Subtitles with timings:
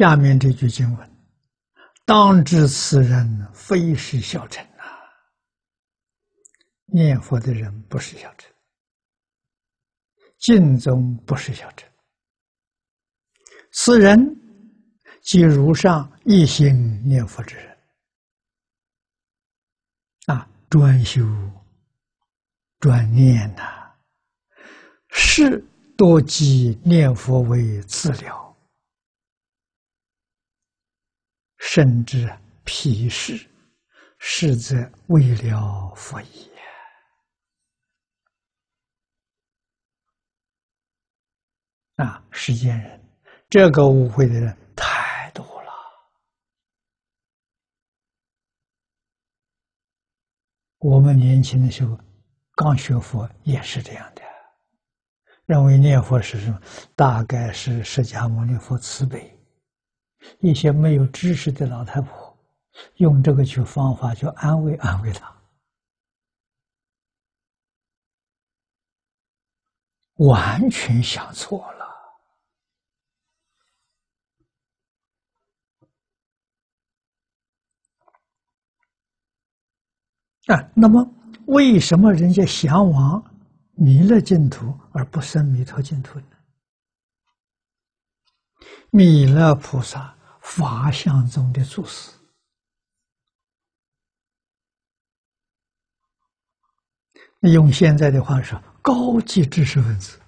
[0.00, 1.16] 下面这句经文
[2.06, 4.82] ：“当知此人非是小臣呐，
[6.86, 8.50] 念佛的人不是小臣，
[10.38, 11.86] 敬宗不是小臣。
[13.72, 14.18] 此人
[15.20, 17.78] 即如上一心念佛之人
[20.28, 21.20] 啊，专修
[22.78, 23.92] 专念呐，
[25.10, 25.62] 是
[25.94, 28.40] 多积念佛为自了。”
[31.72, 32.28] 甚至
[32.64, 33.48] 皮实，
[34.18, 34.74] 实则
[35.06, 36.50] 为了佛也。
[41.94, 43.00] 啊，世间人，
[43.48, 45.72] 这个误会的人太多了。
[50.78, 51.96] 我们年轻的时候
[52.56, 54.22] 刚学佛也是这样的，
[55.46, 56.60] 认为念佛是什么？
[56.96, 59.39] 大概是释迦牟尼佛慈悲。
[60.40, 62.38] 一些没有知识的老太婆，
[62.96, 65.34] 用这个去方法，就安慰安慰他，
[70.16, 71.80] 完全想错了。
[80.46, 81.06] 啊，那么
[81.46, 83.22] 为什么人家向往
[83.74, 86.39] 弥勒净土而不生弥陀净土呢？
[88.90, 92.10] 弥勒菩萨法相中的祖师，
[97.40, 100.20] 用现在的话说，高级知识分子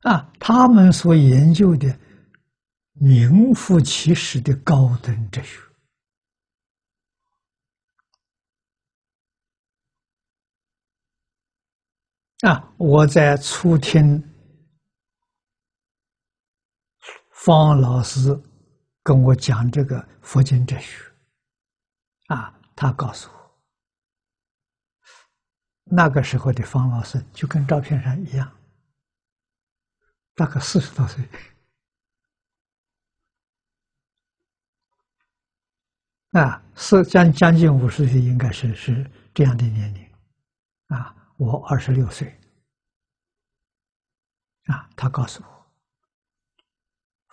[0.00, 1.98] 啊，他们所研究的
[2.92, 5.60] 名副其实的高等哲学
[12.48, 14.27] 啊，我在初听。
[17.48, 18.38] 方老师
[19.02, 21.02] 跟我讲这个佛经哲学，
[22.26, 23.58] 啊，他告诉我，
[25.84, 28.54] 那个时候的方老师就跟照片上一样，
[30.34, 31.26] 大概四十多岁，
[36.32, 40.06] 啊，是将将近五十岁，应该是是这样的年龄，
[40.88, 42.28] 啊，我二十六岁，
[44.66, 45.57] 啊，他告诉我。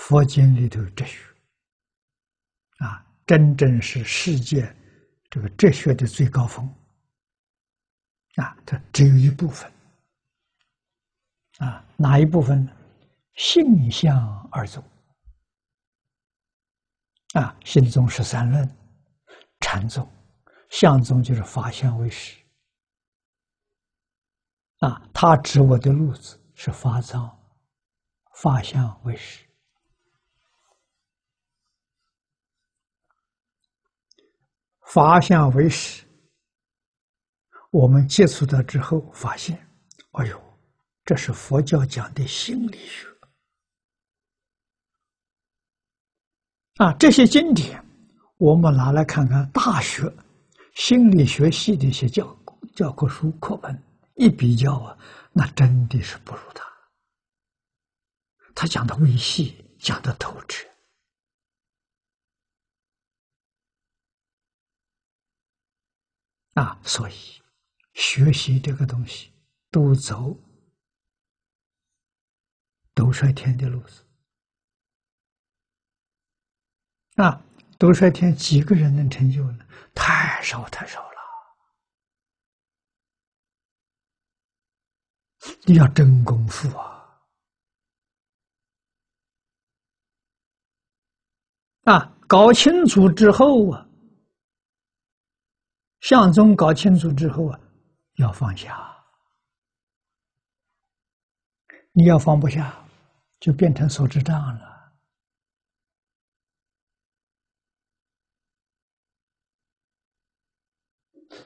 [0.00, 1.22] 佛经里头哲学，
[2.78, 4.74] 啊，真正是世界
[5.28, 6.66] 这个哲学的最高峰，
[8.36, 9.70] 啊，它只有一部分，
[11.58, 12.72] 啊，哪一部分呢？
[13.34, 14.82] 性相二宗，
[17.34, 18.68] 啊，性宗十三论，
[19.60, 20.10] 禅宗，
[20.70, 22.40] 相宗就是法相为实，
[24.78, 27.38] 啊，他指我的路子是法藏，
[28.36, 29.46] 法相为实。
[34.92, 36.04] 法相为实，
[37.70, 39.56] 我们接触到之后发现，
[40.12, 40.42] 哎呦，
[41.04, 43.06] 这是佛教讲的心理学
[46.78, 46.92] 啊！
[46.94, 47.80] 这些经典，
[48.38, 50.12] 我们拿来看看大学
[50.74, 52.36] 心理学系的一些教
[52.74, 53.80] 教科书课本，
[54.16, 54.98] 一比较啊，
[55.32, 56.64] 那真的是不如他。
[58.56, 60.69] 他讲的微细，讲的透彻。
[66.60, 67.14] 啊，所以
[67.94, 69.32] 学习这个东西
[69.70, 70.36] 都走
[72.92, 74.04] 斗率天的路子。
[77.16, 77.42] 啊，
[77.78, 79.66] 斗率天几个人能成就呢？
[79.94, 81.16] 太少太少了。
[85.64, 87.22] 你要真功夫啊！
[91.84, 93.86] 啊，搞清楚之后啊。
[96.00, 97.60] 相宗搞清楚之后啊，
[98.16, 98.88] 要放下。
[101.92, 102.84] 你要放不下，
[103.40, 104.70] 就变成手指障了。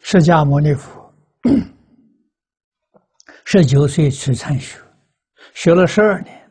[0.00, 1.14] 释迦牟尼佛
[3.44, 4.78] 十九岁去参学，
[5.54, 6.48] 学了十二年，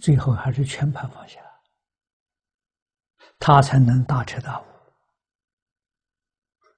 [0.00, 1.40] 最后还是全盘放下，
[3.38, 4.64] 他才能大彻大悟。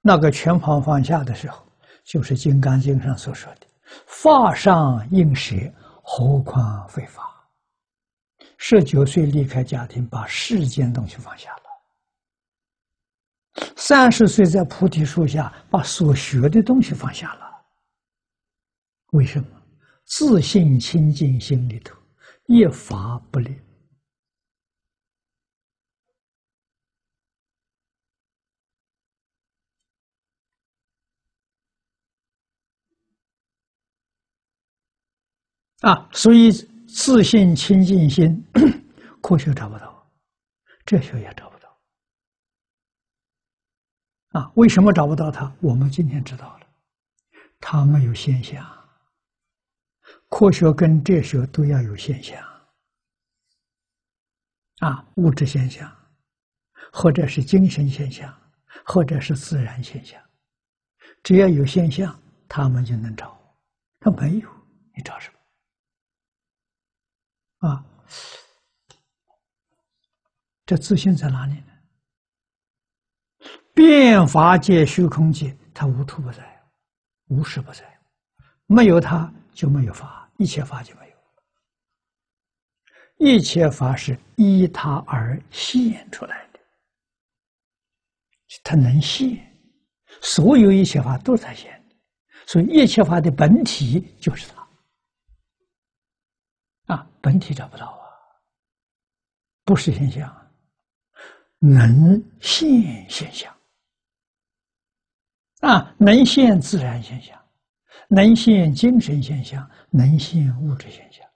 [0.08, 1.66] 那个全盘放下的时候，
[2.04, 3.66] 就是《金刚经》上所说的
[4.06, 5.56] “法上应舍，
[6.00, 7.24] 何况非法”。
[8.56, 11.62] 十九岁离开家庭，把世间东西放下了；
[13.74, 17.50] 三十岁在菩提树下，把所学的东西放下了。
[19.10, 19.48] 为什么？
[20.04, 21.96] 自信清净心里头
[22.46, 23.60] 一法不立。
[35.86, 36.50] 啊，所以
[36.88, 38.44] 自信清净心，
[39.22, 40.10] 科学找不到，
[40.84, 41.78] 哲学也找不到。
[44.30, 45.54] 啊，为什么找不到它？
[45.60, 46.66] 我们今天知道了，
[47.60, 48.66] 它没有现象。
[50.28, 52.36] 科学跟哲学都要有现象。
[54.80, 55.88] 啊，物质现象，
[56.92, 58.36] 或者是精神现象，
[58.84, 60.20] 或者是自然现象，
[61.22, 63.40] 只要有现象，他们就能找。
[64.00, 64.50] 他没有，
[64.96, 65.35] 你找什么？
[67.66, 67.84] 啊，
[70.64, 71.72] 这自信在哪里呢？
[73.74, 76.62] 变法界、虚空界，它无处不在，
[77.28, 77.84] 无时不在，
[78.66, 81.16] 没有它就没有法，一切法就没有。
[83.18, 86.60] 一切法是依他而现出来的，
[88.62, 89.38] 它能现，
[90.20, 91.82] 所有一切法都在现，
[92.46, 94.65] 所以一切法的本体就是它。
[96.86, 98.06] 啊，本体找不到啊，
[99.64, 100.50] 不是现象，
[101.58, 103.56] 能现现象，
[105.60, 107.44] 啊，能现自然现象，
[108.08, 111.28] 能现精神现象，能现物质现象，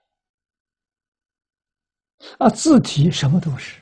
[2.38, 3.81] 啊，自体什么都是，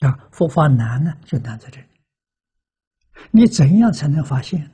[0.00, 1.88] 啊，佛法难呢，就难在这里，
[3.30, 4.70] 你怎样才能发现？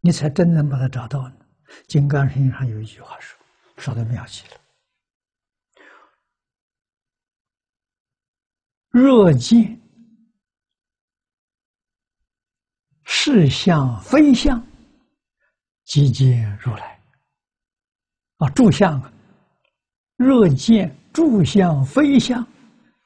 [0.00, 1.36] 你才真能把它找到呢。
[1.86, 3.38] 《金刚经》上有一句话说，
[3.76, 4.60] 说的妙极了
[8.90, 9.80] ：“若见
[13.04, 14.60] 是相非相，
[15.84, 17.00] 即见如来。”
[18.38, 19.12] 啊，住相啊！
[20.16, 22.42] 若见住相非相，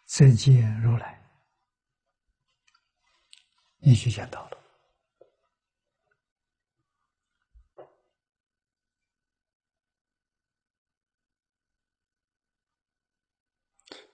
[0.07, 1.21] 则见如来。
[3.79, 4.64] 你就见到了。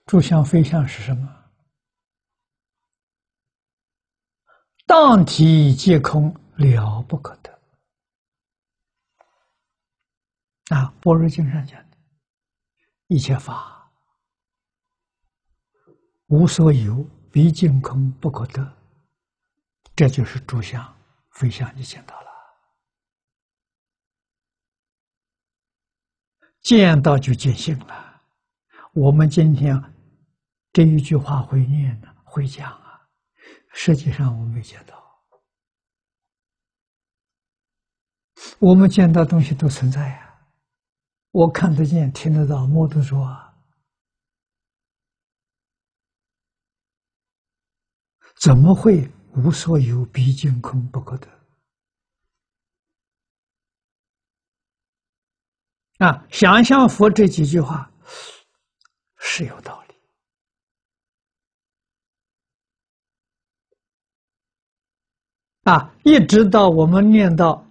[0.05, 1.37] 诸相非相是什么？
[4.85, 7.49] 当体皆空，了不可得。
[10.75, 11.97] 啊，《般若经》上讲的，
[13.07, 13.89] 一切法
[16.27, 18.77] 无所有，毕竟空不可得。
[19.95, 20.97] 这就是诸相
[21.29, 22.27] 非相，你见到了，
[26.61, 28.10] 见到就见性了。
[28.93, 29.81] 我们今天。
[30.73, 33.01] 这一句话会念呢，会讲啊。
[33.73, 35.21] 实际上我没见到，
[38.57, 40.47] 我们见到东西都存在呀。
[41.31, 43.53] 我看得见、听得到、摸得着啊，
[48.41, 51.27] 怎么会无所有、毕竟空不可得？
[55.97, 57.91] 啊，想象佛这几句话
[59.23, 59.95] 是有道理。
[65.63, 67.63] 啊，一直到我们念到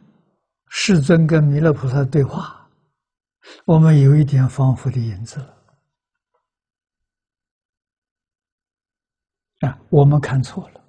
[0.68, 2.70] 世尊跟弥勒菩萨对话，
[3.64, 5.56] 我们有一点仿佛的影子了。
[9.68, 10.80] 啊，我们看错了，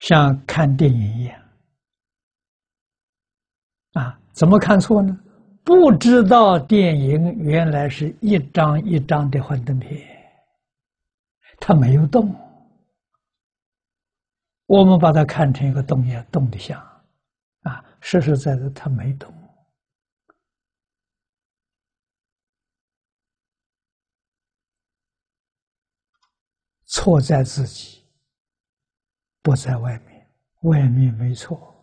[0.00, 1.42] 像看电影一样。
[3.92, 5.20] 啊，怎么看错呢？
[5.64, 9.98] 不知道电影原来是一张一张的幻灯片，
[11.58, 12.34] 它没有动。
[14.66, 16.80] 我们把它看成一个动也动的像，
[17.62, 19.32] 啊，实实在在它没动，
[26.86, 28.02] 错在自己，
[29.42, 30.30] 不在外面，
[30.62, 31.74] 外面没错，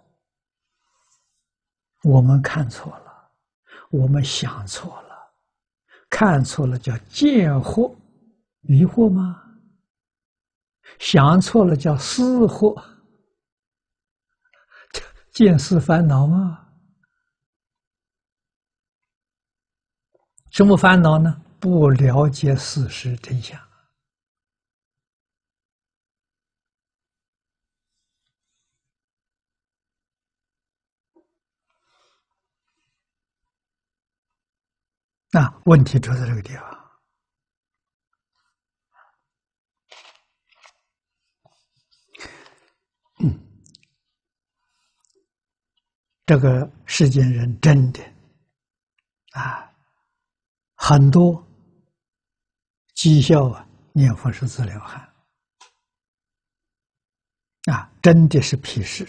[2.04, 3.11] 我们看错了，
[3.92, 5.32] 我们想错了，
[6.10, 7.96] 看错了叫见惑，
[8.62, 9.44] 迷惑吗？
[11.00, 12.84] 想错了叫思惑，
[15.32, 16.68] 见思烦恼吗？
[20.52, 21.42] 什么烦恼呢？
[21.60, 23.71] 不了解事实真相。
[35.32, 36.78] 那问题出在这个地方。
[46.26, 48.02] 这个世间人真的
[49.34, 49.70] 啊，
[50.76, 51.46] 很多
[52.96, 55.14] 讥笑啊，念佛是自了汉
[57.66, 59.04] 啊，真的是鄙视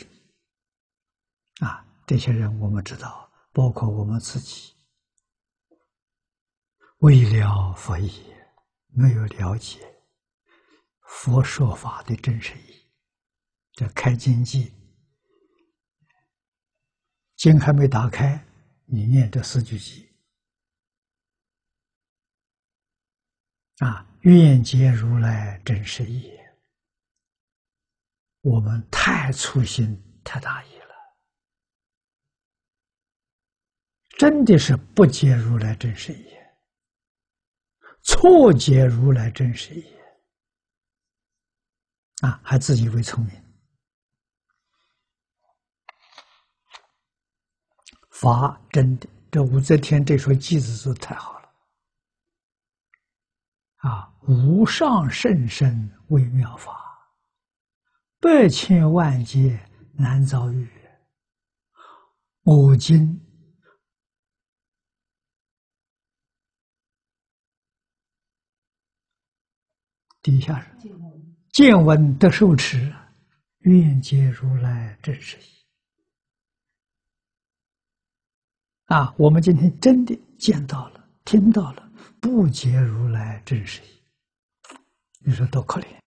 [1.60, 1.86] 啊！
[2.08, 4.74] 这些人我们知道，包括我们自己，
[7.02, 8.32] 为了佛意，
[8.86, 9.80] 没有了解
[11.00, 12.88] 佛说法的真实意。
[13.72, 14.72] 这开经记，
[17.34, 18.46] 经还没打开，
[18.84, 20.08] 你念这四句偈
[23.78, 26.30] 啊，愿解如来真实意。
[28.42, 30.94] 我们太粗心，太大意了，
[34.16, 36.31] 真的是不解如来真实意，
[38.02, 39.84] 错解如来真实义
[42.20, 43.42] 啊，还自以为聪明。
[48.10, 51.48] 法真的，这武则天这首句子字太好了
[53.78, 54.14] 啊！
[54.28, 56.72] 无上甚深微妙法，
[58.20, 59.58] 百千万劫
[59.94, 60.70] 难遭遇。
[62.44, 63.20] 我今
[70.22, 72.94] 底下人见闻得受持，
[73.58, 75.42] 愿解如来真实义。
[78.86, 83.86] 啊，我们今天真的见到了、听到了，不解如来真实意，
[85.24, 86.01] 你说多可怜。